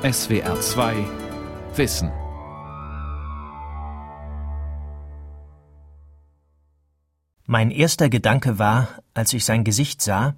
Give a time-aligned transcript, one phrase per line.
[0.00, 0.94] SWR 2
[1.74, 2.12] Wissen.
[7.46, 10.36] Mein erster Gedanke war, als ich sein Gesicht sah,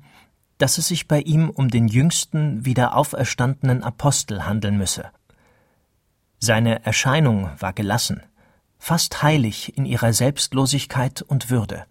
[0.56, 5.10] dass es sich bei ihm um den jüngsten wieder auferstandenen Apostel handeln müsse.
[6.38, 8.22] Seine Erscheinung war gelassen,
[8.78, 11.84] fast heilig in ihrer Selbstlosigkeit und Würde.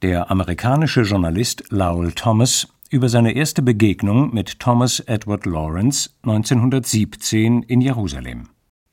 [0.00, 7.82] Der amerikanische Journalist Lowell Thomas über seine erste Begegnung mit Thomas Edward Lawrence 1917 in
[7.82, 8.48] Jerusalem.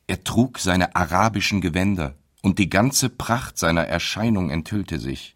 [0.07, 5.35] Er trug seine arabischen Gewänder, und die ganze Pracht seiner Erscheinung enthüllte sich.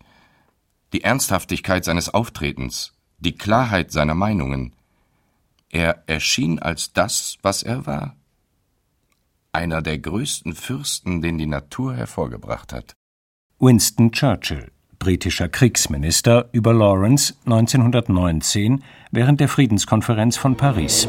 [0.92, 4.74] Die Ernsthaftigkeit seines Auftretens, die Klarheit seiner Meinungen.
[5.70, 8.18] Er erschien als das, was er war.
[9.54, 12.96] Einer der größten Fürsten, den die Natur hervorgebracht hat.
[13.60, 21.08] Winston Churchill britischer Kriegsminister, über Lawrence 1919 während der Friedenskonferenz von Paris.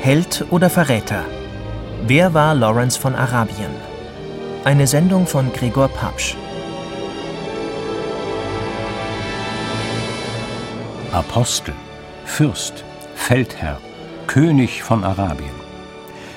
[0.00, 1.24] Held oder Verräter?
[2.06, 3.70] Wer war Lawrence von Arabien?
[4.64, 6.36] Eine Sendung von Gregor Papsch.
[11.12, 11.74] Apostel,
[12.26, 12.84] Fürst,
[13.14, 13.80] Feldherr,
[14.26, 15.63] König von Arabien.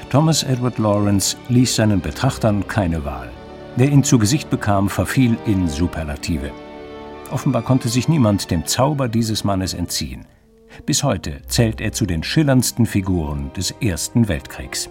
[0.09, 3.29] Thomas Edward Lawrence ließ seinen Betrachtern keine Wahl.
[3.75, 6.51] Wer ihn zu Gesicht bekam, verfiel in Superlative.
[7.29, 10.25] Offenbar konnte sich niemand dem Zauber dieses Mannes entziehen.
[10.85, 14.89] Bis heute zählt er zu den schillerndsten Figuren des Ersten Weltkriegs.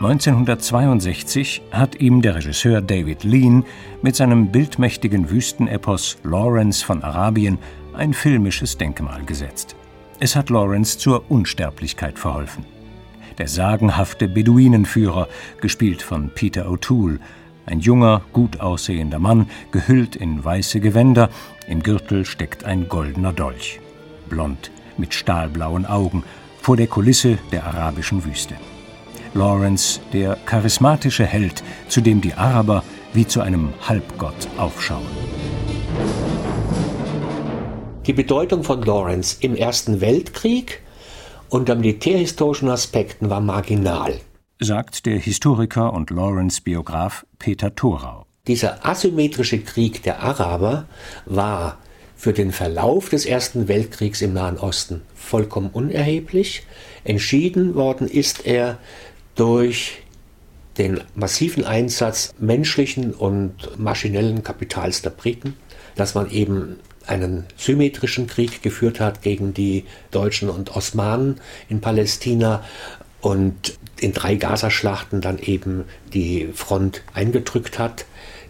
[0.00, 3.64] 1962 hat ihm der Regisseur David Lean
[4.02, 7.58] mit seinem bildmächtigen Wüstenepos Lawrence von Arabien
[7.94, 9.76] ein filmisches Denkmal gesetzt.
[10.20, 12.77] Es hat Lawrence zur Unsterblichkeit verholfen
[13.38, 15.28] der sagenhafte Beduinenführer,
[15.60, 17.18] gespielt von Peter O'Toole,
[17.66, 21.30] ein junger, gut aussehender Mann, gehüllt in weiße Gewänder,
[21.66, 23.80] im Gürtel steckt ein goldener Dolch.
[24.28, 26.24] Blond, mit stahlblauen Augen,
[26.60, 28.54] vor der Kulisse der arabischen Wüste.
[29.34, 32.82] Lawrence, der charismatische Held, zu dem die Araber
[33.12, 35.06] wie zu einem Halbgott aufschauen.
[38.06, 40.82] Die Bedeutung von Lawrence im Ersten Weltkrieg
[41.50, 44.20] unter militärhistorischen Aspekten war marginal.
[44.60, 48.26] Sagt der Historiker und Lawrence-Biograf Peter Thorau.
[48.46, 50.86] Dieser asymmetrische Krieg der Araber
[51.26, 51.78] war
[52.16, 56.66] für den Verlauf des Ersten Weltkriegs im Nahen Osten vollkommen unerheblich.
[57.04, 58.78] Entschieden worden ist er
[59.36, 60.02] durch
[60.78, 65.54] den massiven Einsatz menschlichen und maschinellen Kapitals der Briten,
[65.94, 72.64] dass man eben einen symmetrischen Krieg geführt hat gegen die Deutschen und Osmanen in Palästina
[73.20, 78.04] und in drei Gazaschlachten dann eben die Front eingedrückt hat.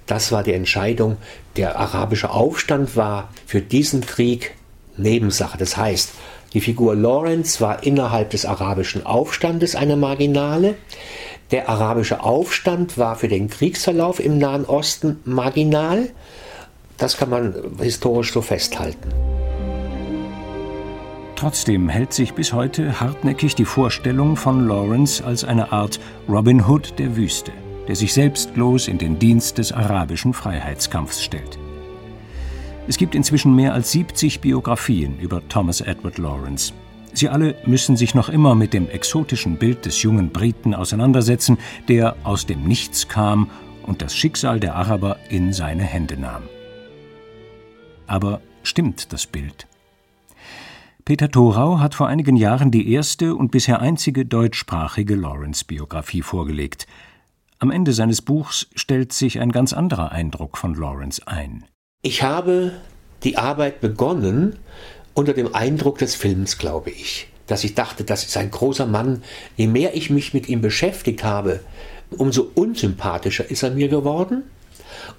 [0.06, 1.16] Das war die Entscheidung.
[1.56, 4.54] Der arabische Aufstand war für diesen Krieg
[4.96, 5.58] Nebensache.
[5.58, 6.12] Das heißt,
[6.54, 10.76] die Figur Lawrence war innerhalb des arabischen Aufstandes eine Marginale.
[11.50, 16.10] Der arabische Aufstand war für den Kriegsverlauf im Nahen Osten marginal.
[16.98, 19.08] Das kann man historisch so festhalten.
[21.36, 26.98] Trotzdem hält sich bis heute hartnäckig die Vorstellung von Lawrence als eine Art Robin Hood
[26.98, 27.52] der Wüste,
[27.86, 31.56] der sich selbstlos in den Dienst des arabischen Freiheitskampfs stellt.
[32.88, 36.72] Es gibt inzwischen mehr als 70 Biografien über Thomas Edward Lawrence.
[37.12, 42.16] Sie alle müssen sich noch immer mit dem exotischen Bild des jungen Briten auseinandersetzen, der
[42.24, 43.48] aus dem Nichts kam
[43.86, 46.42] und das Schicksal der Araber in seine Hände nahm.
[48.08, 49.68] Aber stimmt das Bild?
[51.04, 56.86] Peter Thorau hat vor einigen Jahren die erste und bisher einzige deutschsprachige Lawrence-Biografie vorgelegt.
[57.60, 61.64] Am Ende seines Buchs stellt sich ein ganz anderer Eindruck von Lawrence ein.
[62.02, 62.72] Ich habe
[63.24, 64.56] die Arbeit begonnen
[65.14, 67.28] unter dem Eindruck des Films, glaube ich.
[67.46, 69.22] Dass ich dachte, das ist ein großer Mann.
[69.56, 71.60] Je mehr ich mich mit ihm beschäftigt habe,
[72.10, 74.44] umso unsympathischer ist er mir geworden.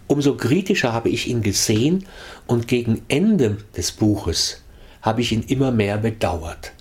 [0.07, 2.05] Umso kritischer habe ich ihn gesehen
[2.47, 4.63] und gegen Ende des Buches
[5.01, 6.73] habe ich ihn immer mehr bedauert.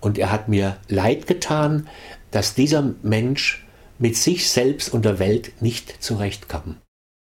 [0.00, 1.88] Und er hat mir leid getan,
[2.30, 3.64] dass dieser Mensch
[3.98, 6.76] mit sich selbst und der Welt nicht zurechtkam.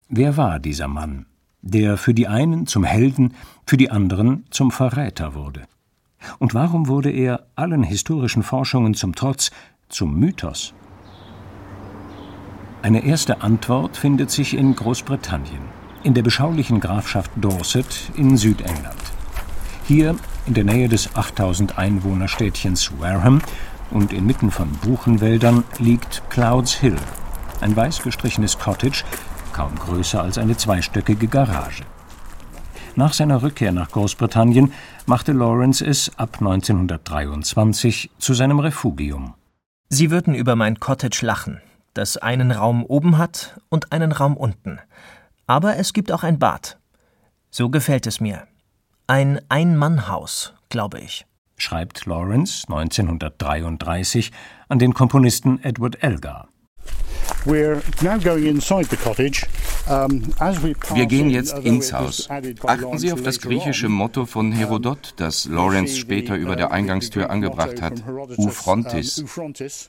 [0.08, 1.26] Wer war dieser Mann,
[1.60, 3.34] der für die einen zum Helden,
[3.66, 5.62] für die anderen zum Verräter wurde?
[6.38, 9.50] Und warum wurde er allen historischen Forschungen zum Trotz
[9.88, 10.72] zum Mythos?
[12.82, 15.62] Eine erste Antwort findet sich in Großbritannien,
[16.02, 18.96] in der beschaulichen Grafschaft Dorset in Südengland.
[19.86, 23.40] Hier, in der Nähe des 8000 Einwohner Städtchens Wareham
[23.92, 26.96] und inmitten von Buchenwäldern, liegt Clouds Hill,
[27.60, 29.04] ein weiß gestrichenes Cottage,
[29.52, 31.84] kaum größer als eine zweistöckige Garage.
[32.96, 34.72] Nach seiner Rückkehr nach Großbritannien
[35.06, 39.34] machte Lawrence es ab 1923 zu seinem Refugium.
[39.88, 41.60] Sie würden über mein Cottage lachen,
[41.94, 44.78] das einen Raum oben hat und einen Raum unten.
[45.46, 46.78] Aber es gibt auch ein Bad.
[47.50, 48.46] So gefällt es mir.
[49.06, 51.26] Ein Ein-Mann-Haus, glaube ich.
[51.56, 54.32] Schreibt Lawrence 1933
[54.68, 56.48] an den Komponisten Edward Elgar.
[59.86, 62.28] Wir gehen jetzt ins Haus.
[62.64, 67.82] Achten Sie auf das griechische Motto von Herodot, das Lawrence später über der Eingangstür angebracht
[67.82, 68.02] hat.
[68.36, 69.24] U frontis.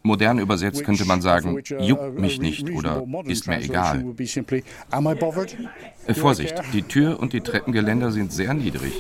[0.04, 4.06] Modern übersetzt könnte man sagen, juckt mich nicht oder ist mir egal.
[6.06, 8.94] Äh, Vorsicht, die Tür und die Treppengeländer sind sehr niedrig.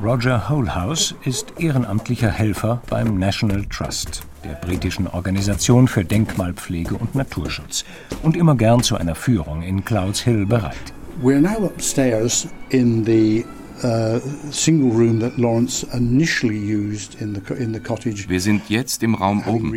[0.00, 7.84] Roger Holhouse ist ehrenamtlicher Helfer beim National Trust, der britischen Organisation für Denkmalpflege und Naturschutz,
[8.22, 10.76] und immer gern zu einer Führung in Clouds Hill bereit.
[11.20, 13.44] We're now upstairs in the
[13.82, 14.20] uh,
[14.52, 18.28] single room that Lawrence initially used in the in the cottage.
[18.28, 19.72] Wir sind jetzt im Raum oben.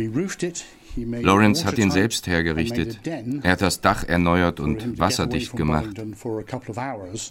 [0.96, 3.00] Lawrence hat ihn selbst hergerichtet.
[3.42, 5.90] Er hat das Dach erneuert und wasserdicht gemacht.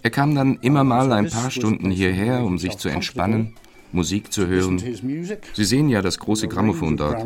[0.02, 3.54] Er kam dann immer mal ein paar Stunden hierher, um sich zu entspannen,
[3.92, 4.78] Musik zu hören.
[5.52, 7.24] Sie sehen ja das große Grammophon dort.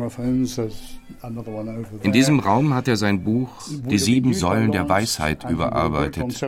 [2.03, 6.41] In diesem Raum hat er sein Buch Die sieben Säulen der Weisheit überarbeitet.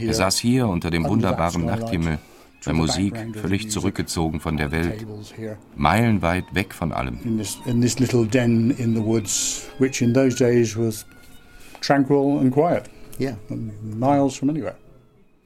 [0.00, 2.18] Er saß hier unter dem wunderbaren Nachthimmel
[2.64, 5.06] bei Musik völlig zurückgezogen von der Welt,
[5.76, 7.18] meilenweit weg von allem.
[7.24, 11.06] In this, in this little den in the woods, which in those days was
[11.80, 12.90] tranquil and quiet.
[13.20, 13.36] Yeah,
[13.82, 14.76] miles from anywhere.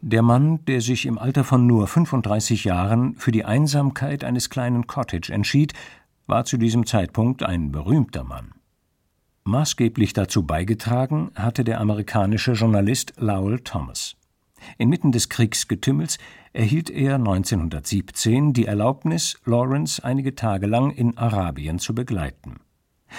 [0.04, 4.88] Der Mann, der sich im Alter von nur 35 Jahren für die Einsamkeit eines kleinen
[4.88, 5.74] Cottage entschied,
[6.26, 8.52] war zu diesem Zeitpunkt ein berühmter Mann.
[9.44, 14.16] Maßgeblich dazu beigetragen hatte der amerikanische Journalist Lowell Thomas.
[14.78, 16.18] Inmitten des Kriegsgetümmels
[16.52, 22.60] erhielt er 1917 die Erlaubnis, Lawrence einige Tage lang in Arabien zu begleiten.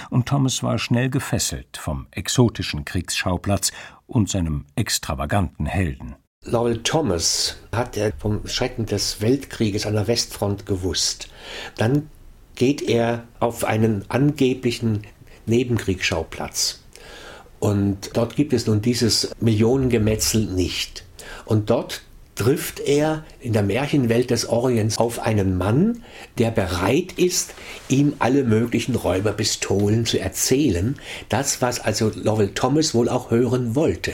[0.10, 3.72] Und Thomas war schnell gefesselt vom exotischen Kriegsschauplatz
[4.08, 6.16] und seinem extravaganten Helden.
[6.46, 11.30] Lowell Thomas hat er vom Schrecken des Weltkrieges an der Westfront gewusst.
[11.78, 12.10] Dann
[12.56, 15.04] geht er auf einen angeblichen
[15.46, 16.82] Nebenkriegsschauplatz.
[17.60, 21.03] Und dort gibt es nun dieses Millionengemetzel nicht.
[21.46, 22.02] Und dort
[22.36, 26.04] trifft er in der Märchenwelt des Orients auf einen Mann,
[26.38, 27.54] der bereit ist,
[27.90, 30.96] ihm alle möglichen Räuberpistolen zu erzählen.
[31.30, 34.14] Das, was also Lovell Thomas wohl auch hören wollte.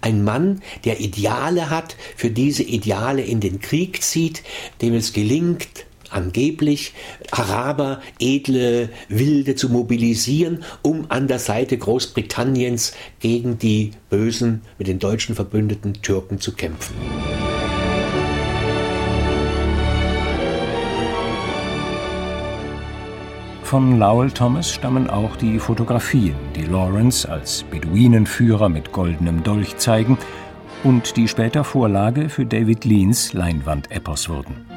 [0.00, 4.42] Ein Mann, der Ideale hat, für diese Ideale in den Krieg zieht,
[4.80, 6.94] dem es gelingt, angeblich
[7.30, 14.98] Araber, edle Wilde zu mobilisieren, um an der Seite Großbritanniens gegen die bösen, mit den
[14.98, 16.94] Deutschen verbündeten Türken zu kämpfen.
[23.72, 30.18] Von Lowell Thomas stammen auch die Fotografien, die Lawrence als Beduinenführer mit goldenem Dolch zeigen
[30.84, 34.71] und die später Vorlage für David Leans Leinwandepos wurden.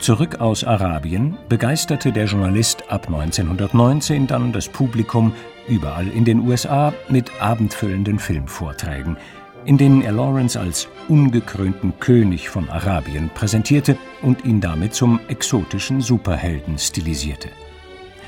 [0.00, 5.34] Zurück aus Arabien begeisterte der Journalist ab 1919 dann das Publikum
[5.68, 9.18] überall in den USA mit abendfüllenden Filmvorträgen,
[9.66, 16.00] in denen er Lawrence als ungekrönten König von Arabien präsentierte und ihn damit zum exotischen
[16.00, 17.50] Superhelden stilisierte.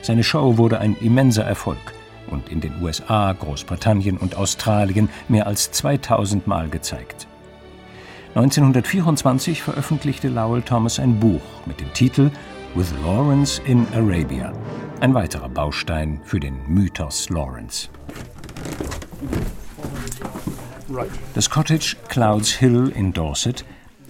[0.02, 1.94] Seine Show wurde ein immenser Erfolg
[2.30, 7.26] und in den USA, Großbritannien und Australien mehr als 2000 Mal gezeigt.
[8.34, 12.30] 1924 veröffentlichte Lowell Thomas ein Buch mit dem Titel
[12.74, 14.54] With Lawrence in Arabia,
[15.00, 17.90] ein weiterer Baustein für den Mythos Lawrence.
[21.34, 23.66] Das Cottage Clouds Hill in Dorset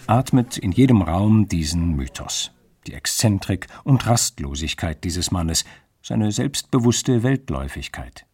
[0.06, 2.52] atmet in jedem Raum diesen Mythos,
[2.86, 5.64] die Exzentrik und Rastlosigkeit dieses Mannes,
[6.00, 8.24] seine selbstbewusste Weltläufigkeit.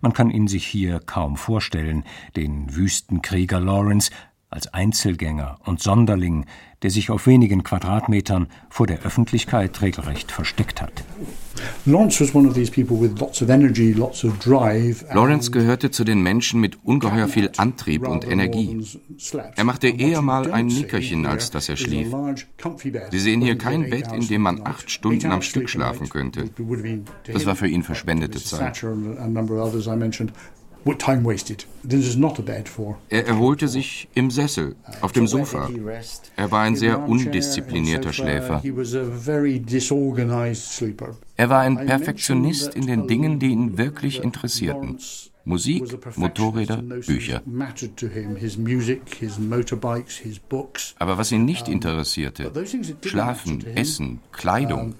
[0.00, 2.02] Man kann ihn sich hier kaum vorstellen,
[2.34, 4.10] den Wüstenkrieger Lawrence,
[4.48, 6.46] als Einzelgänger und Sonderling,
[6.82, 11.04] der sich auf wenigen Quadratmetern vor der Öffentlichkeit regelrecht versteckt hat.
[15.12, 18.84] Lawrence gehörte zu den Menschen mit ungeheuer viel Antrieb und Energie.
[19.56, 22.14] Er machte eher mal ein Nickerchen, als dass er schlief.
[23.10, 26.50] Sie sehen hier kein Bett, in dem man acht Stunden am Stück schlafen könnte.
[27.32, 28.84] Das war für ihn verschwendete Zeit.
[33.08, 35.68] Er erholte sich im Sessel, auf dem Sofa.
[36.36, 38.62] Er war ein sehr undisziplinierter Schläfer.
[41.36, 44.98] Er war ein Perfektionist in den Dingen, die ihn wirklich interessierten.
[45.46, 45.84] Musik,
[46.16, 47.40] Motorräder, Bücher.
[50.98, 52.52] Aber was ihn nicht interessierte,
[53.04, 54.96] Schlafen, Essen, Kleidung,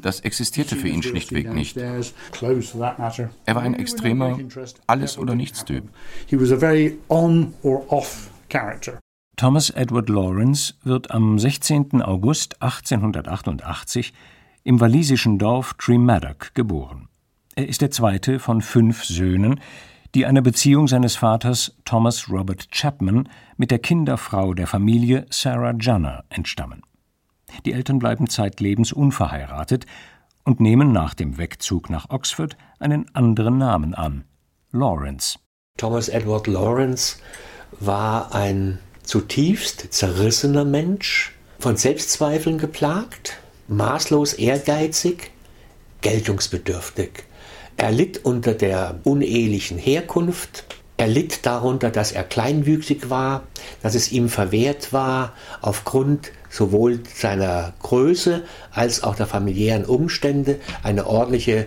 [0.00, 1.76] das existierte für ihn schlichtweg nicht.
[1.76, 4.38] Er war ein extremer
[4.86, 5.84] Alles- oder Nichts-Typ.
[9.36, 12.00] Thomas Edward Lawrence wird am 16.
[12.00, 14.14] August 1888
[14.62, 17.08] im walisischen Dorf Tremaddock geboren.
[17.56, 19.60] Er ist der zweite von fünf Söhnen,
[20.16, 26.24] die einer Beziehung seines Vaters Thomas Robert Chapman mit der Kinderfrau der Familie Sarah Junner
[26.30, 26.82] entstammen.
[27.64, 29.86] Die Eltern bleiben zeitlebens unverheiratet
[30.44, 34.24] und nehmen nach dem Wegzug nach Oxford einen anderen Namen an
[34.72, 35.38] Lawrence.
[35.78, 37.18] Thomas Edward Lawrence
[37.78, 45.30] war ein zutiefst zerrissener Mensch, von Selbstzweifeln geplagt, maßlos ehrgeizig,
[46.00, 47.24] geltungsbedürftig.
[47.76, 50.64] Er litt unter der unehelichen Herkunft,
[50.96, 53.42] er litt darunter, dass er kleinwüchsig war,
[53.82, 61.06] dass es ihm verwehrt war, aufgrund sowohl seiner Größe als auch der familiären Umstände eine
[61.06, 61.66] ordentliche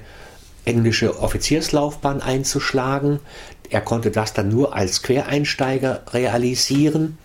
[0.63, 3.19] englische Offizierslaufbahn einzuschlagen.
[3.69, 7.17] Er konnte das dann nur als Quereinsteiger realisieren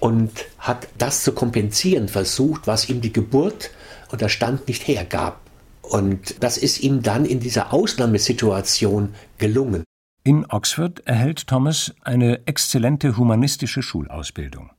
[0.00, 3.70] und hat das zu kompensieren versucht, was ihm die Geburt
[4.10, 5.43] und der Stand nicht hergab.
[5.90, 9.84] Und das ist ihm dann in dieser Ausnahmesituation gelungen.
[10.24, 14.70] In Oxford erhält Thomas eine exzellente humanistische Schulausbildung.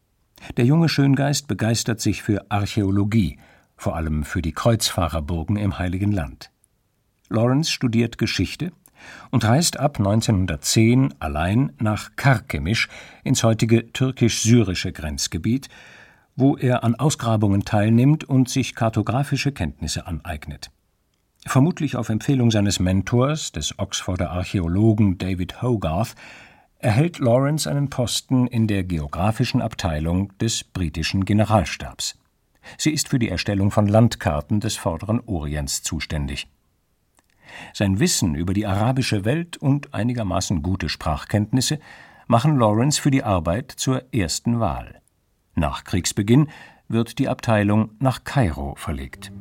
[0.57, 3.37] Der junge Schöngeist begeistert sich für Archäologie,
[3.77, 6.49] vor allem für die Kreuzfahrerburgen im Heiligen Land.
[7.29, 8.71] Lawrence studiert Geschichte
[9.31, 12.87] und reist ab 1910 allein nach Karkemisch
[13.23, 15.69] ins heutige türkisch-syrische Grenzgebiet,
[16.35, 20.71] wo er an Ausgrabungen teilnimmt und sich kartografische Kenntnisse aneignet.
[21.47, 26.15] Vermutlich auf Empfehlung seines Mentors, des Oxforder Archäologen David Hogarth,
[26.79, 32.17] erhält Lawrence einen Posten in der geografischen Abteilung des britischen Generalstabs.
[32.77, 36.47] Sie ist für die Erstellung von Landkarten des vorderen Orients zuständig.
[37.73, 41.79] Sein Wissen über die arabische Welt und einigermaßen gute Sprachkenntnisse
[42.27, 44.99] machen Lawrence für die Arbeit zur ersten Wahl.
[45.53, 46.49] Nach Kriegsbeginn
[46.87, 49.31] wird die Abteilung nach Kairo verlegt.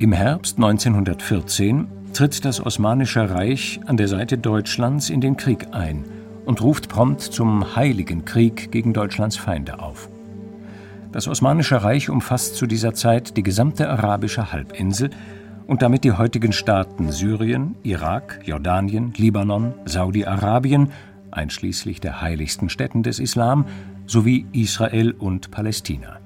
[0.00, 6.06] Im Herbst 1914 tritt das Osmanische Reich an der Seite Deutschlands in den Krieg ein
[6.46, 10.08] und ruft prompt zum Heiligen Krieg gegen Deutschlands Feinde auf.
[11.12, 15.10] Das Osmanische Reich umfasst zu dieser Zeit die gesamte arabische Halbinsel
[15.66, 20.92] und damit die heutigen Staaten Syrien, Irak, Jordanien, Libanon, Saudi-Arabien,
[21.30, 23.66] einschließlich der heiligsten Städten des Islam,
[24.06, 26.20] sowie Israel und Palästina.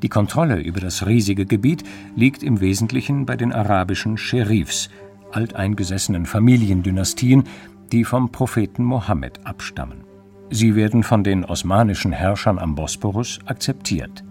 [0.00, 1.82] Die Kontrolle über das riesige Gebiet
[2.16, 4.88] liegt im Wesentlichen bei den arabischen Scherifs,
[5.32, 7.44] alteingesessenen Familiendynastien,
[7.92, 10.04] die vom Propheten Mohammed abstammen.
[10.50, 14.22] Sie werden von den osmanischen Herrschern am Bosporus akzeptiert.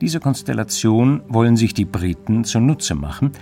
[0.00, 3.32] Diese Konstellation wollen sich die Briten zunutze machen,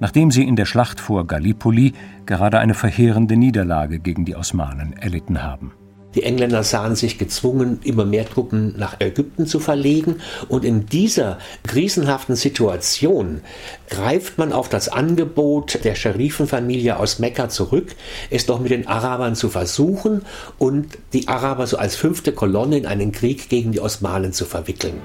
[0.00, 1.92] nachdem sie in der Schlacht vor Gallipoli
[2.26, 5.72] gerade eine verheerende Niederlage gegen die Osmanen erlitten haben.
[6.14, 10.16] Die Engländer sahen sich gezwungen, immer mehr Truppen nach Ägypten zu verlegen.
[10.48, 13.40] Und in dieser krisenhaften Situation
[13.88, 17.94] greift man auf das Angebot der Scherifenfamilie aus Mekka zurück,
[18.30, 20.22] es doch mit den Arabern zu versuchen
[20.58, 25.00] und die Araber so als fünfte Kolonne in einen Krieg gegen die Osmanen zu verwickeln.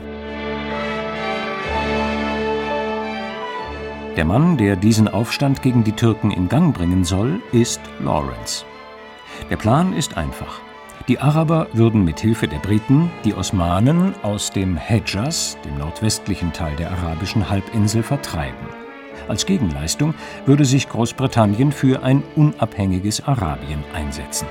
[4.16, 8.66] Der Mann, der diesen Aufstand gegen die Türken in Gang bringen soll, ist Lawrence.
[9.50, 10.60] Der Plan ist einfach.
[11.10, 16.76] Die Araber würden mit Hilfe der Briten die Osmanen aus dem Hedjas, dem nordwestlichen Teil
[16.76, 18.68] der arabischen Halbinsel, vertreiben.
[19.28, 20.14] Als Gegenleistung
[20.46, 24.48] würde sich Großbritannien für ein unabhängiges Arabien einsetzen.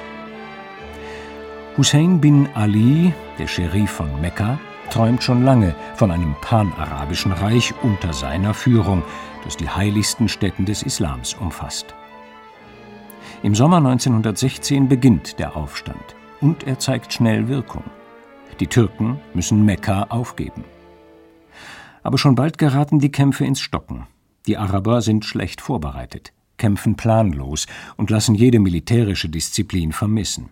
[1.77, 4.59] Hussein bin Ali, der Scherif von Mekka,
[4.91, 9.05] träumt schon lange von einem panarabischen Reich unter seiner Führung,
[9.45, 11.95] das die heiligsten Stätten des Islams umfasst.
[13.45, 17.85] Im Sommer 1916 beginnt der Aufstand und er zeigt schnell Wirkung.
[18.61, 20.65] Die Türken müssen Mekka aufgeben.
[22.03, 24.07] Aber schon bald geraten die Kämpfe ins Stocken.
[24.47, 27.67] Die Araber sind schlecht vorbereitet, kämpfen planlos
[27.97, 30.51] und lassen jede militärische Disziplin vermissen.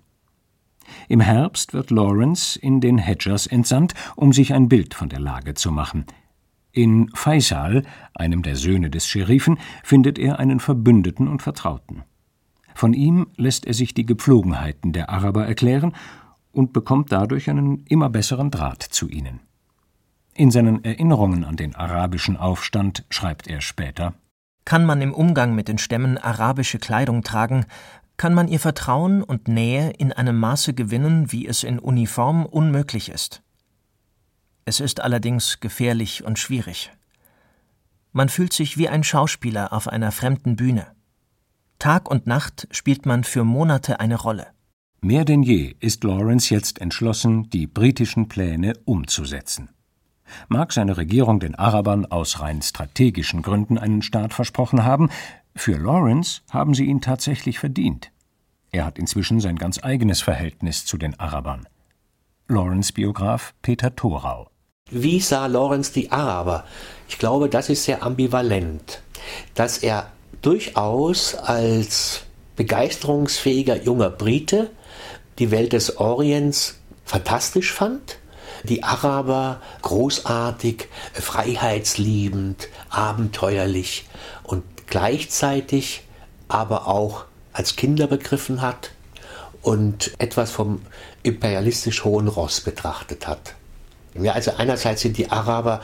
[1.09, 5.55] Im Herbst wird Lawrence in den Hedgers entsandt, um sich ein Bild von der Lage
[5.55, 6.07] zu machen.
[6.73, 12.02] In Faisal, einem der Söhne des Scherifen, findet er einen Verbündeten und Vertrauten.
[12.76, 15.95] Von ihm lässt er sich die Gepflogenheiten der Araber erklären
[16.52, 19.40] und bekommt dadurch einen immer besseren Draht zu ihnen.
[20.35, 24.12] In seinen Erinnerungen an den arabischen Aufstand schreibt er später
[24.66, 27.64] Kann man im Umgang mit den Stämmen arabische Kleidung tragen,
[28.18, 33.09] kann man ihr Vertrauen und Nähe in einem Maße gewinnen, wie es in Uniform unmöglich
[33.09, 33.42] ist.
[34.66, 36.92] Es ist allerdings gefährlich und schwierig.
[38.12, 40.95] Man fühlt sich wie ein Schauspieler auf einer fremden Bühne.
[41.78, 44.49] Tag und Nacht spielt man für Monate eine Rolle.
[45.00, 49.71] Mehr denn je ist Lawrence jetzt entschlossen, die britischen Pläne umzusetzen.
[50.49, 55.11] Mag seine Regierung den Arabern aus rein strategischen Gründen einen Staat versprochen haben,
[55.54, 58.11] für Lawrence haben sie ihn tatsächlich verdient.
[58.73, 61.68] Er hat inzwischen sein ganz eigenes Verhältnis zu den Arabern.
[62.49, 64.50] Lawrence-Biograf Peter Thorau
[64.90, 66.64] wie sah Lawrence die Araber?
[67.09, 69.02] Ich glaube, das ist sehr ambivalent,
[69.54, 70.12] dass er
[70.43, 72.23] durchaus als
[72.57, 74.71] begeisterungsfähiger junger Brite
[75.38, 78.19] die Welt des Orients fantastisch fand,
[78.64, 84.07] die Araber großartig, freiheitsliebend, abenteuerlich
[84.43, 86.02] und gleichzeitig
[86.49, 88.90] aber auch als Kinder begriffen hat
[89.62, 90.83] und etwas vom
[91.23, 93.55] imperialistisch hohen Ross betrachtet hat.
[94.23, 95.80] Ja, also einerseits sind die Araber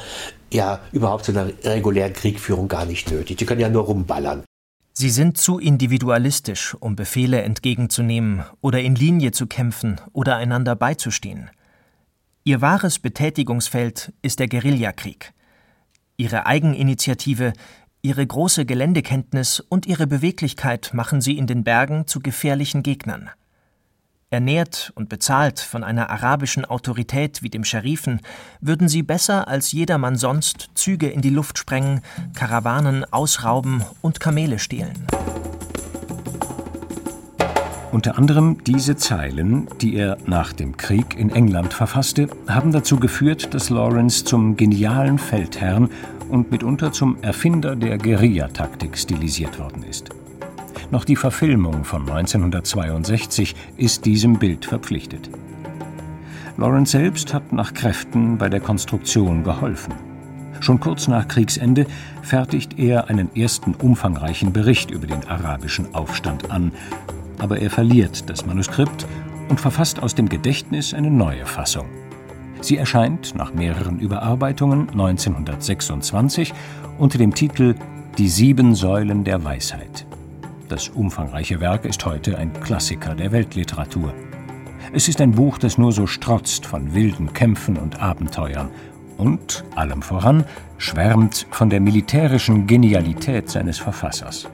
[0.52, 3.36] ja überhaupt zu einer regulären Kriegführung gar nicht nötig.
[3.38, 4.44] Die können ja nur rumballern.
[4.94, 11.50] Sie sind zu individualistisch, um Befehle entgegenzunehmen oder in Linie zu kämpfen oder einander beizustehen.
[12.44, 15.32] Ihr wahres Betätigungsfeld ist der Guerillakrieg.
[16.16, 17.54] Ihre Eigeninitiative,
[18.02, 23.30] ihre große Geländekenntnis und ihre Beweglichkeit machen sie in den Bergen zu gefährlichen Gegnern.
[24.32, 28.20] Ernährt und bezahlt von einer arabischen Autorität wie dem Scherifen,
[28.60, 32.00] würden sie besser als jedermann sonst Züge in die Luft sprengen,
[32.34, 35.06] Karawanen ausrauben und Kamele stehlen.
[37.92, 43.52] Unter anderem diese Zeilen, die er nach dem Krieg in England verfasste, haben dazu geführt,
[43.52, 45.90] dass Lawrence zum genialen Feldherrn
[46.30, 50.08] und mitunter zum Erfinder der Guerillataktik stilisiert worden ist.
[50.92, 55.30] Noch die Verfilmung von 1962 ist diesem Bild verpflichtet.
[56.58, 59.94] Lawrence selbst hat nach Kräften bei der Konstruktion geholfen.
[60.60, 61.86] Schon kurz nach Kriegsende
[62.20, 66.72] fertigt er einen ersten umfangreichen Bericht über den arabischen Aufstand an,
[67.38, 69.06] aber er verliert das Manuskript
[69.48, 71.86] und verfasst aus dem Gedächtnis eine neue Fassung.
[72.60, 76.52] Sie erscheint nach mehreren Überarbeitungen 1926
[76.98, 77.76] unter dem Titel
[78.18, 80.04] Die sieben Säulen der Weisheit.
[80.72, 84.14] Das umfangreiche Werk ist heute ein Klassiker der Weltliteratur.
[84.94, 88.70] Es ist ein Buch, das nur so strotzt von wilden Kämpfen und Abenteuern
[89.18, 90.46] und, allem voran,
[90.78, 94.48] schwärmt von der militärischen Genialität seines Verfassers.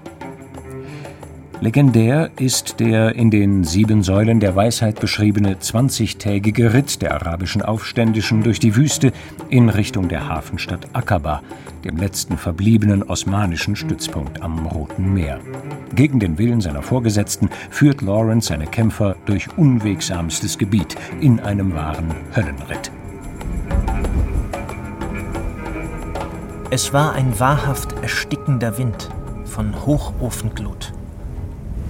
[1.60, 8.44] Legendär ist der in den Sieben Säulen der Weisheit beschriebene zwanzigtägige Ritt der arabischen Aufständischen
[8.44, 9.12] durch die Wüste
[9.48, 11.42] in Richtung der Hafenstadt Aqaba,
[11.84, 15.40] dem letzten verbliebenen osmanischen Stützpunkt am Roten Meer.
[15.96, 22.14] Gegen den Willen seiner Vorgesetzten führt Lawrence seine Kämpfer durch unwegsamstes Gebiet in einem wahren
[22.36, 22.92] Höllenritt.
[26.70, 29.08] Es war ein wahrhaft erstickender Wind
[29.44, 30.92] von Hochofenglut.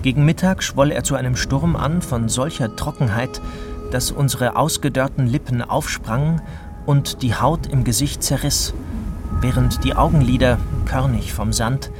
[0.03, 3.41] Gegen Mittag schwoll er zu einem Sturm an von solcher Trockenheit,
[3.91, 6.41] dass unsere ausgedörrten Lippen aufsprangen
[6.87, 8.75] und die Haut im Gesicht zerriss,
[9.41, 11.91] während die Augenlider, körnig vom Sand,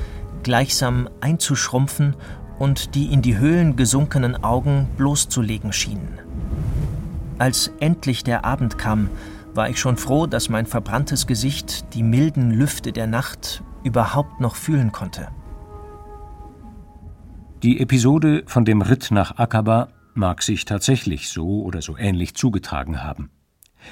[0.43, 2.15] gleichsam einzuschrumpfen
[2.59, 6.19] und die in die Höhlen gesunkenen Augen bloßzulegen schienen.
[7.39, 9.11] Als endlich der Abend kam,
[9.55, 14.55] war ich schon froh, dass mein verbranntes Gesicht die milden Lüfte der Nacht überhaupt noch
[14.55, 15.29] fühlen konnte.
[17.65, 23.03] Die Episode von dem Ritt nach Akaba mag sich tatsächlich so oder so ähnlich zugetragen
[23.03, 23.31] haben.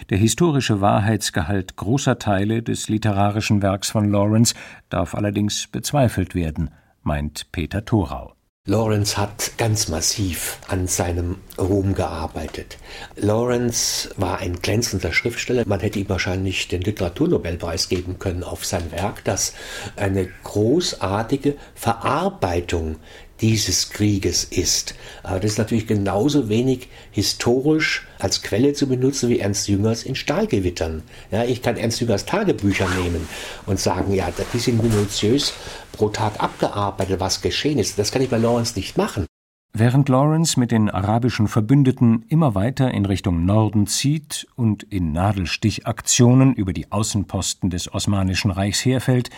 [0.09, 4.55] Der historische Wahrheitsgehalt großer Teile des literarischen Werks von Lawrence
[4.88, 6.70] darf allerdings bezweifelt werden,
[7.02, 8.36] meint Peter Thorau.
[8.68, 12.79] Lawrence hat ganz massiv an seinem Ruhm gearbeitet.
[13.14, 15.62] Lawrence war ein glänzender Schriftsteller.
[15.68, 19.52] Man hätte ihm wahrscheinlich den Literaturnobelpreis geben können auf sein Werk, das
[19.94, 22.96] eine großartige Verarbeitung
[23.40, 24.94] dieses Krieges ist.
[25.22, 30.14] Aber das ist natürlich genauso wenig historisch als Quelle zu benutzen wie Ernst Jüngers in
[30.14, 31.02] Stahlgewittern.
[31.31, 33.29] Ja, ich kann Ernst Jüngers Tagebücher nehmen
[33.66, 35.52] und sagen, ja, die sind minutiös
[35.97, 37.99] pro Tag abgearbeitet, was geschehen ist.
[37.99, 39.27] Das kann ich bei Lawrence nicht machen.
[39.73, 46.55] Während Lawrence mit den arabischen Verbündeten immer weiter in Richtung Norden zieht und in Nadelstichaktionen
[46.55, 49.29] über die Außenposten des Osmanischen Reichs herfällt,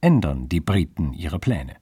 [0.00, 1.74] ändern die Briten ihre Pläne.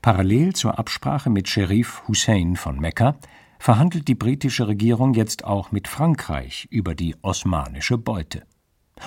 [0.00, 3.16] Parallel zur Absprache mit Scherif Hussein von Mekka
[3.58, 8.44] verhandelt die britische Regierung jetzt auch mit Frankreich über die osmanische Beute.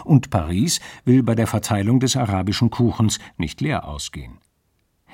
[0.04, 4.40] Und Paris will bei der Verteilung des arabischen Kuchens nicht leer ausgehen.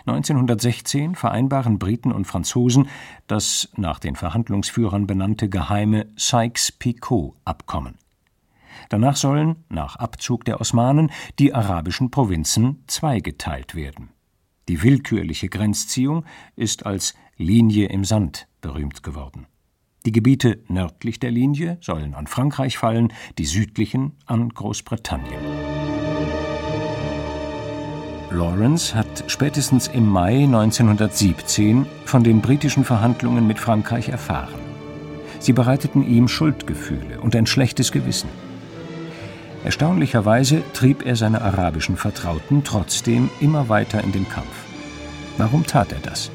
[0.05, 2.87] 1916 vereinbaren Briten und Franzosen
[3.27, 7.95] das nach den Verhandlungsführern benannte geheime Sykes-Picot-Abkommen.
[8.89, 14.09] Danach sollen, nach Abzug der Osmanen, die arabischen Provinzen zweigeteilt werden.
[14.69, 19.47] Die willkürliche Grenzziehung ist als Linie im Sand berühmt geworden.
[20.07, 25.41] Die Gebiete nördlich der Linie sollen an Frankreich fallen, die südlichen an Großbritannien.
[28.31, 34.61] Lawrence hat spätestens im Mai 1917 von den britischen Verhandlungen mit Frankreich erfahren.
[35.39, 38.29] Sie bereiteten ihm Schuldgefühle und ein schlechtes Gewissen.
[39.65, 44.55] Erstaunlicherweise trieb er seine arabischen Vertrauten trotzdem immer weiter in den Kampf.
[45.37, 46.31] Warum tat er das?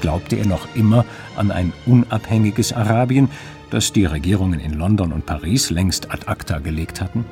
[0.00, 1.04] Glaubte er noch immer
[1.36, 3.28] an ein unabhängiges Arabien,
[3.70, 7.24] das die Regierungen in London und Paris längst ad acta gelegt hatten?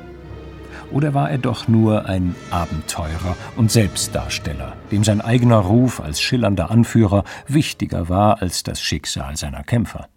[0.91, 6.69] Oder war er doch nur ein Abenteurer und Selbstdarsteller, dem sein eigener Ruf als schillernder
[6.69, 10.07] Anführer wichtiger war als das Schicksal seiner Kämpfer?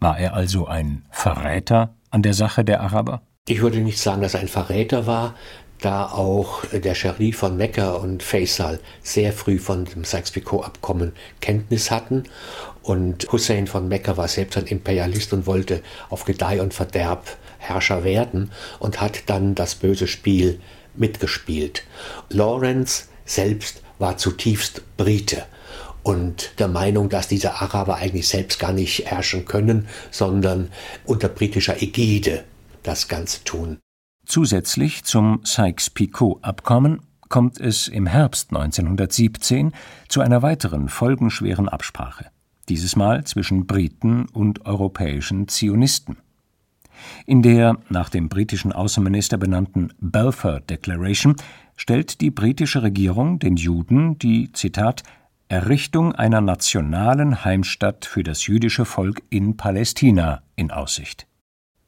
[0.00, 3.22] War er also ein Verräter an der Sache der Araber?
[3.48, 5.34] Ich würde nicht sagen, dass er ein Verräter war,
[5.84, 12.24] da auch der Scherif von Mekka und Faisal sehr früh von dem Sykes-Picot-Abkommen Kenntnis hatten.
[12.82, 18.04] Und Hussein von Mekka war selbst ein Imperialist und wollte auf Gedeih und Verderb Herrscher
[18.04, 20.60] werden und hat dann das böse Spiel
[20.94, 21.82] mitgespielt.
[22.30, 25.44] Lawrence selbst war zutiefst Brite
[26.02, 30.70] und der Meinung, dass diese Araber eigentlich selbst gar nicht herrschen können, sondern
[31.04, 32.44] unter britischer Ägide
[32.82, 33.78] das Ganze tun.
[34.26, 39.72] Zusätzlich zum Sykes-Picot-Abkommen kommt es im Herbst 1917
[40.08, 42.26] zu einer weiteren folgenschweren Absprache,
[42.68, 46.18] dieses Mal zwischen Briten und europäischen Zionisten.
[47.26, 51.36] In der nach dem britischen Außenminister benannten Balfour Declaration
[51.76, 55.02] stellt die britische Regierung den Juden die Zitat
[55.48, 61.26] Errichtung einer nationalen Heimstatt für das jüdische Volk in Palästina in Aussicht.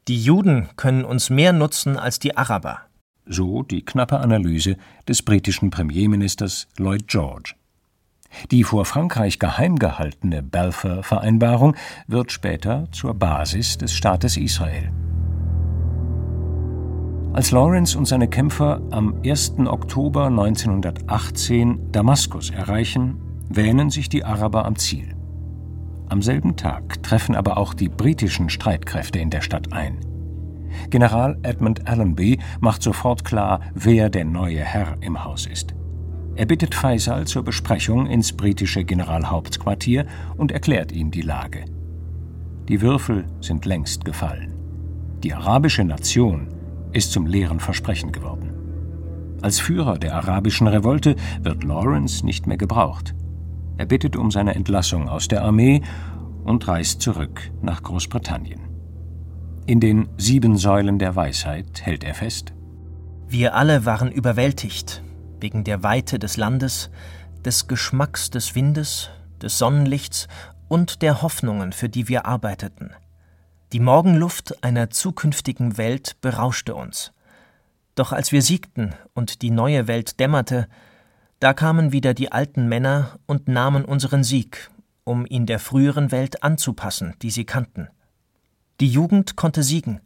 [0.08, 2.78] Die Juden können uns mehr nutzen als die Araber.
[3.24, 4.76] So die knappe Analyse
[5.08, 7.54] des britischen Premierministers Lloyd George.
[8.52, 11.74] Die vor Frankreich geheim gehaltene Balfour-Vereinbarung
[12.06, 14.92] wird später zur Basis des Staates Israel.
[17.32, 19.54] Als Lawrence und seine Kämpfer am 1.
[19.66, 25.15] Oktober 1918 Damaskus erreichen, wähnen sich die Araber am Ziel.
[26.16, 29.98] Am selben Tag treffen aber auch die britischen Streitkräfte in der Stadt ein.
[30.88, 35.74] General Edmund Allenby macht sofort klar, wer der neue Herr im Haus ist.
[36.34, 40.06] Er bittet Faisal zur Besprechung ins britische Generalhauptquartier
[40.38, 41.66] und erklärt ihm die Lage.
[42.66, 44.54] Die Würfel sind längst gefallen.
[45.22, 46.48] Die arabische Nation
[46.92, 48.54] ist zum leeren Versprechen geworden.
[49.42, 53.14] Als Führer der arabischen Revolte wird Lawrence nicht mehr gebraucht.
[53.78, 55.82] Er bittet um seine Entlassung aus der Armee
[56.44, 58.60] und reist zurück nach Großbritannien.
[59.66, 62.52] In den sieben Säulen der Weisheit hält er fest.
[63.28, 65.02] Wir alle waren überwältigt
[65.40, 66.90] wegen der Weite des Landes,
[67.44, 69.10] des Geschmacks des Windes,
[69.42, 70.28] des Sonnenlichts
[70.68, 72.92] und der Hoffnungen, für die wir arbeiteten.
[73.72, 77.12] Die Morgenluft einer zukünftigen Welt berauschte uns.
[77.96, 80.68] Doch als wir siegten und die neue Welt dämmerte,
[81.40, 84.70] da kamen wieder die alten Männer und nahmen unseren Sieg,
[85.04, 87.88] um ihn der früheren Welt anzupassen, die sie kannten.
[88.80, 90.00] Die Jugend konnte siegen,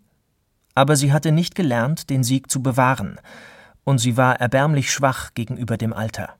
[0.74, 3.20] aber sie hatte nicht gelernt, den Sieg zu bewahren,
[3.84, 6.34] und sie war erbärmlich schwach gegenüber dem Alter.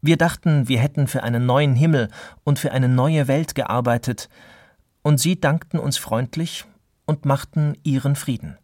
[0.00, 2.08] Wir dachten, wir hätten für einen neuen Himmel
[2.42, 4.28] und für eine neue Welt gearbeitet,
[5.02, 6.64] und sie dankten uns freundlich
[7.06, 8.58] und machten ihren Frieden.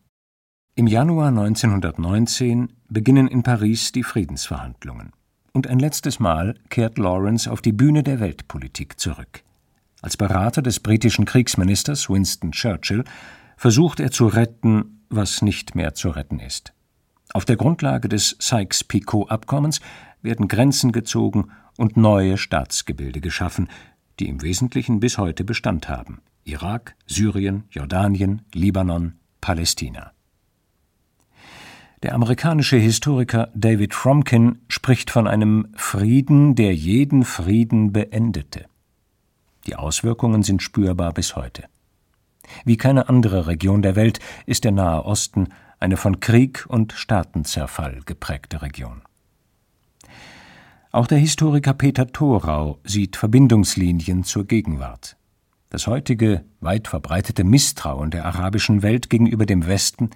[0.74, 5.12] Im Januar 1919 beginnen in Paris die Friedensverhandlungen.
[5.52, 9.42] Und ein letztes Mal kehrt Lawrence auf die Bühne der Weltpolitik zurück.
[10.02, 13.04] Als Berater des britischen Kriegsministers Winston Churchill
[13.56, 16.72] versucht er zu retten, was nicht mehr zu retten ist.
[17.32, 19.80] Auf der Grundlage des Sykes-Picot-Abkommens
[20.22, 23.68] werden Grenzen gezogen und neue Staatsgebilde geschaffen,
[24.18, 26.20] die im Wesentlichen bis heute Bestand haben.
[26.44, 30.12] Irak, Syrien, Jordanien, Libanon, Palästina.
[32.02, 38.64] Der amerikanische Historiker David Fromkin spricht von einem Frieden, der jeden Frieden beendete.
[39.66, 41.64] Die Auswirkungen sind spürbar bis heute.
[42.64, 48.00] Wie keine andere Region der Welt ist der Nahe Osten eine von Krieg und Staatenzerfall
[48.06, 49.02] geprägte Region.
[50.92, 55.18] Auch der Historiker Peter Thorau sieht Verbindungslinien zur Gegenwart.
[55.68, 60.10] Das heutige weit verbreitete Misstrauen der arabischen Welt gegenüber dem Westen,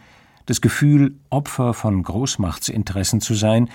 [0.47, 3.71] das Gefühl, Opfer von Großmachtsinteressen zu sein,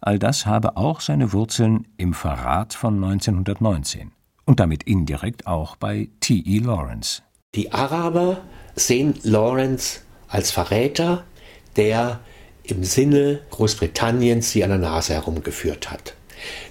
[0.00, 4.12] all das habe auch seine Wurzeln im Verrat von 1919
[4.44, 6.58] und damit indirekt auch bei T.E.
[6.58, 7.22] Lawrence.
[7.54, 8.40] Die Araber
[8.74, 11.24] sehen Lawrence als Verräter,
[11.76, 12.20] der
[12.64, 16.14] im Sinne Großbritanniens sie an der Nase herumgeführt hat.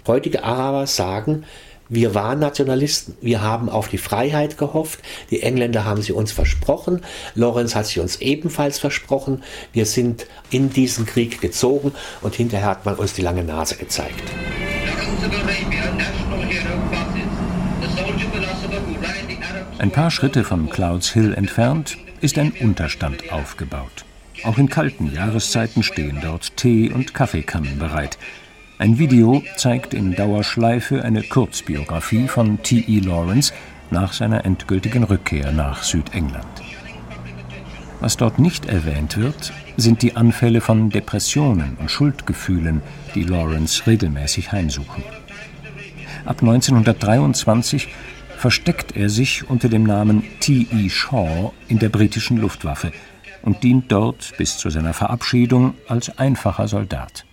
[0.07, 1.45] Heutige Araber sagen,
[1.91, 4.99] wir waren Nationalisten, wir haben auf die Freiheit gehofft,
[5.29, 7.01] die Engländer haben sie uns versprochen,
[7.35, 12.85] Lawrence hat sie uns ebenfalls versprochen, wir sind in diesen Krieg gezogen und hinterher hat
[12.85, 14.23] man uns die lange Nase gezeigt.
[19.77, 24.05] Ein paar Schritte von Clouds Hill entfernt ist ein Unterstand aufgebaut.
[24.45, 28.17] Auch in kalten Jahreszeiten stehen dort Tee- und Kaffeekannen bereit.
[28.81, 32.97] Ein Video zeigt in Dauerschleife eine Kurzbiografie von T.E.
[33.01, 33.53] Lawrence
[33.91, 36.47] nach seiner endgültigen Rückkehr nach Südengland.
[37.99, 42.81] Was dort nicht erwähnt wird, sind die Anfälle von Depressionen und Schuldgefühlen,
[43.13, 45.03] die Lawrence regelmäßig heimsuchen.
[46.25, 47.87] Ab 1923
[48.35, 50.89] versteckt er sich unter dem Namen T.E.
[50.89, 52.91] Shaw in der britischen Luftwaffe
[53.43, 57.25] und dient dort bis zu seiner Verabschiedung als einfacher Soldat.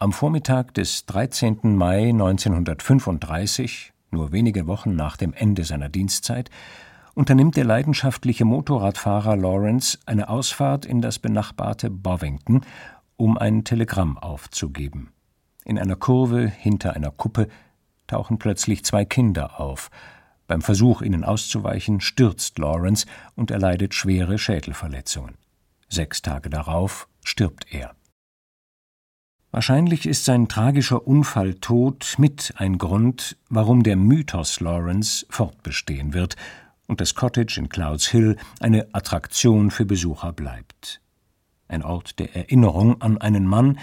[0.00, 1.74] Am Vormittag des 13.
[1.74, 6.50] Mai 1935, nur wenige Wochen nach dem Ende seiner Dienstzeit,
[7.16, 12.60] unternimmt der leidenschaftliche Motorradfahrer Lawrence eine Ausfahrt in das benachbarte Bovington,
[13.16, 15.10] um ein Telegramm aufzugeben.
[15.64, 17.48] In einer Kurve hinter einer Kuppe
[18.06, 19.90] tauchen plötzlich zwei Kinder auf.
[20.46, 25.34] Beim Versuch, ihnen auszuweichen, stürzt Lawrence und erleidet schwere Schädelverletzungen.
[25.88, 27.97] Sechs Tage darauf stirbt er.
[29.50, 36.36] Wahrscheinlich ist sein tragischer Unfalltod mit ein Grund, warum der Mythos Lawrence fortbestehen wird
[36.86, 41.00] und das Cottage in Clouds Hill eine Attraktion für Besucher bleibt.
[41.66, 43.78] Ein Ort der Erinnerung an einen Mann,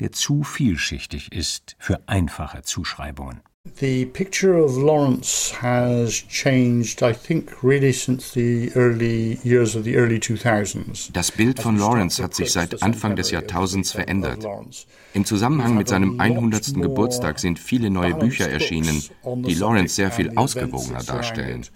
[0.00, 3.40] der zu vielschichtig ist für einfache Zuschreibungen.
[3.82, 9.96] The picture of Lawrence has changed, I think, really since the early years of the
[9.96, 11.10] early 2000s.
[11.12, 14.44] Das Bild von Lawrence hat sich seit Anfang des Jahrtausends verändert.
[15.14, 16.74] Im Zusammenhang mit seinem 100.
[16.74, 21.66] Geburtstag sind viele neue Bücher erschienen, die Lawrence sehr viel ausgewogener darstellen.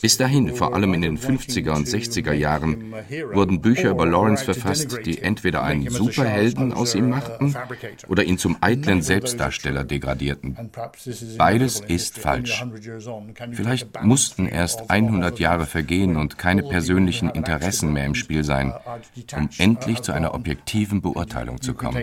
[0.00, 2.94] Bis dahin, vor allem in den 50er und 60er Jahren,
[3.32, 7.54] wurden Bücher über Lawrence verfasst, die entweder einen Superhelden aus ihm machten
[8.08, 10.56] oder ihn zum eitlen Selbstdarsteller degradierten.
[11.38, 12.64] Beides ist falsch.
[13.52, 18.72] Vielleicht mussten erst 100 Jahre vergehen und keine persönlichen Interessen mehr im Spiel sein,
[19.36, 21.96] um endlich zu einer objektiven Beurteilung zu kommen.